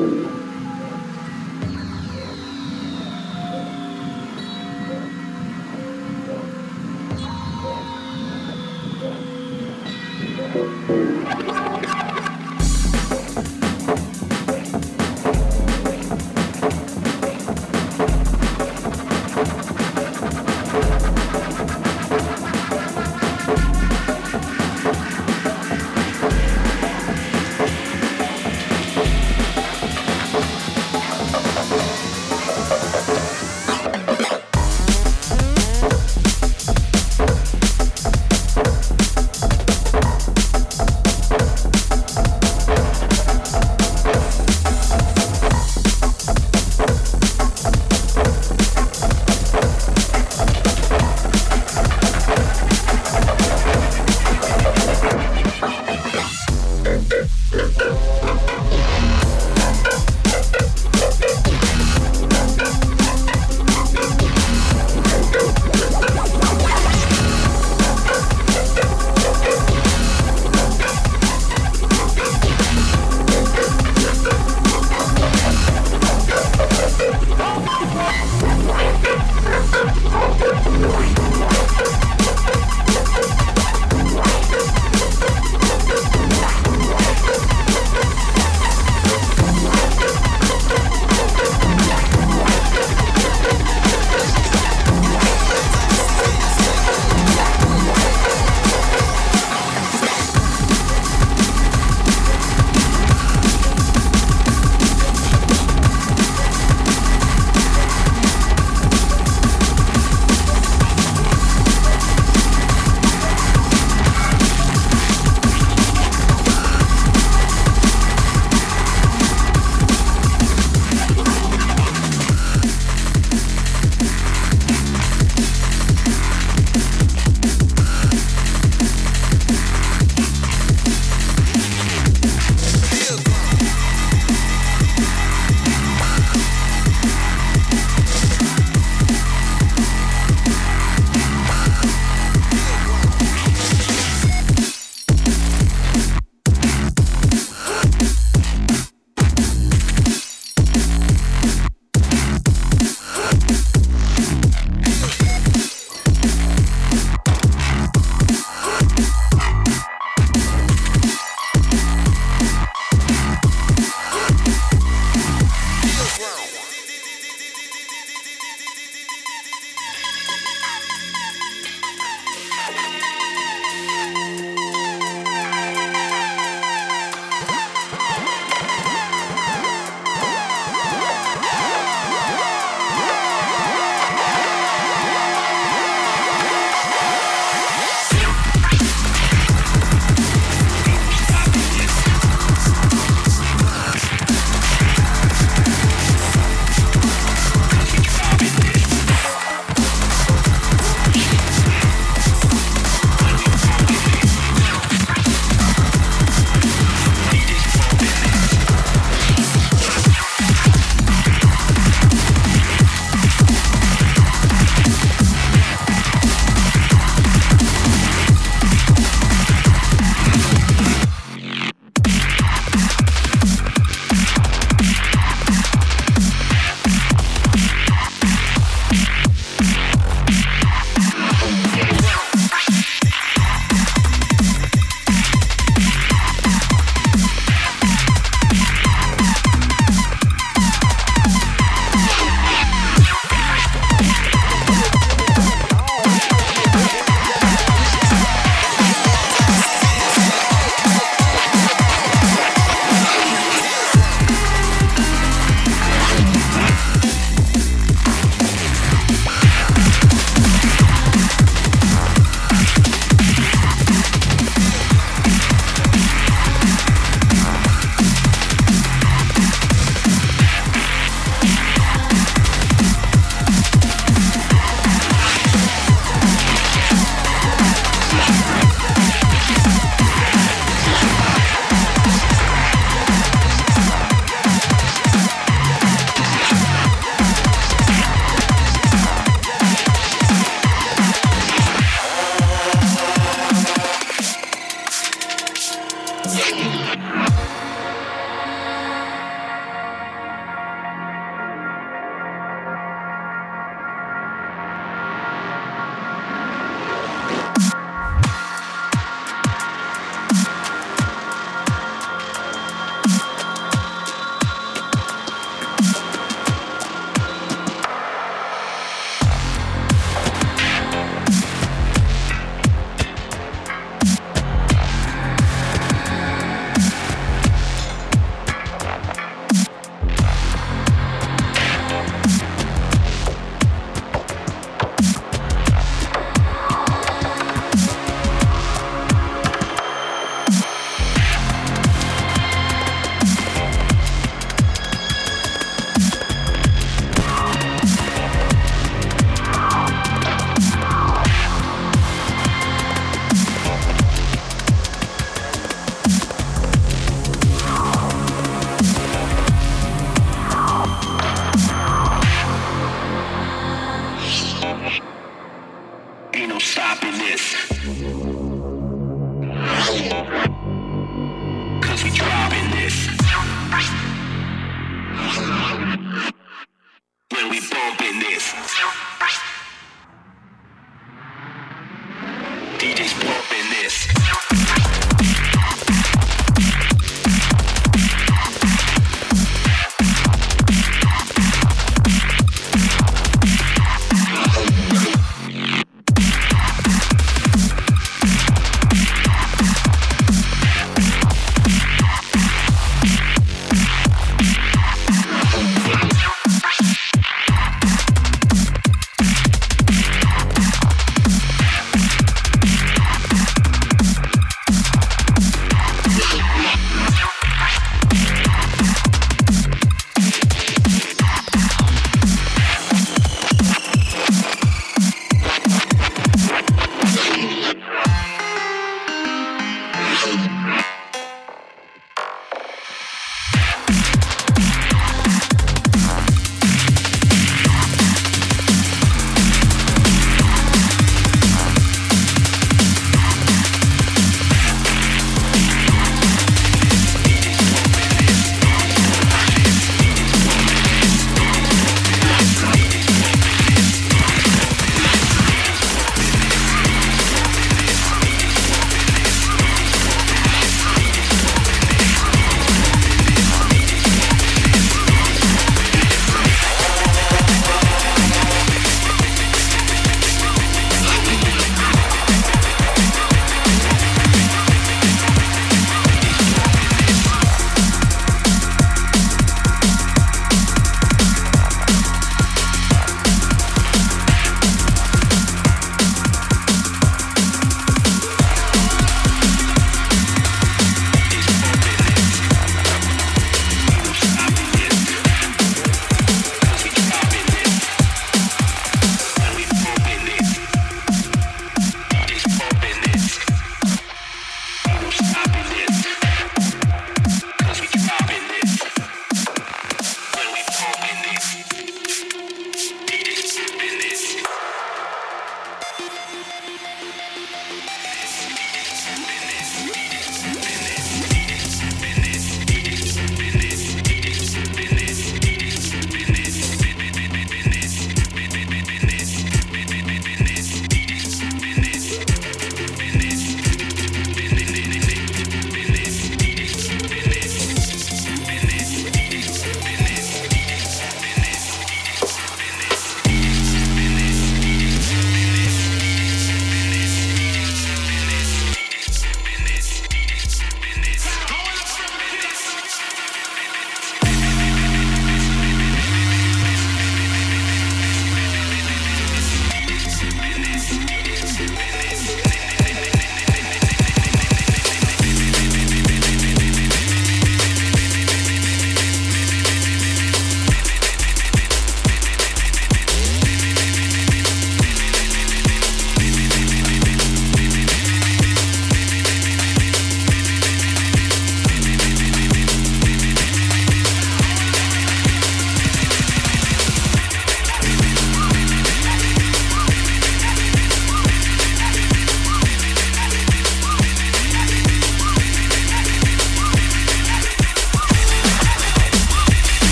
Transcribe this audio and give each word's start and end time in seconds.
Amen. 0.00 0.39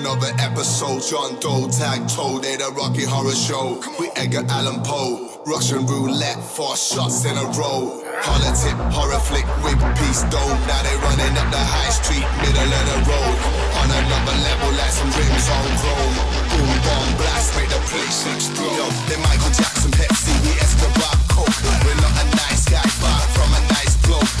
Another 0.00 0.32
episode, 0.40 1.04
John 1.04 1.36
Doe 1.44 1.68
tag 1.68 2.08
toe, 2.08 2.40
they 2.40 2.56
the 2.56 2.72
Rocky 2.72 3.04
Horror 3.04 3.36
Show. 3.36 3.84
We 4.00 4.08
Edgar 4.16 4.48
Allan 4.48 4.80
Poe. 4.80 5.28
Russian 5.44 5.84
roulette, 5.84 6.40
four 6.40 6.72
shots 6.72 7.28
in 7.28 7.36
a 7.36 7.44
row. 7.52 8.00
Politic, 8.24 8.72
horror 8.96 9.20
flick, 9.20 9.44
wig 9.60 9.76
piece 10.00 10.24
dome. 10.32 10.56
Now 10.64 10.80
they 10.88 10.96
running 11.04 11.36
up 11.36 11.52
the 11.52 11.60
high 11.60 11.92
street, 11.92 12.24
middle 12.40 12.64
of 12.64 12.84
the 12.88 12.98
road. 13.12 13.36
On 13.76 13.88
another 13.92 14.36
level, 14.40 14.72
like 14.80 14.88
some 14.88 15.12
rims 15.12 15.46
on 15.52 15.68
chrome. 15.84 16.16
Boom, 16.48 16.72
bomb, 16.80 17.10
blast, 17.20 17.52
make 17.60 17.68
the 17.68 17.80
place 17.92 18.24
explode. 18.24 18.72
Yo, 18.72 18.88
they 19.04 19.20
Michael 19.20 19.52
Jackson, 19.52 19.92
Pepsi, 19.92 20.32
we 20.48 20.56
Escobar, 20.64 21.12
Coke. 21.28 21.60
We're 21.84 22.00
not 22.00 22.16
a 22.16 22.26
nice 22.40 22.64
guy, 22.72 22.88
far 23.04 23.20
from 23.36 23.52
a 23.52 23.60
nice 23.68 24.00
bloke. 24.08 24.40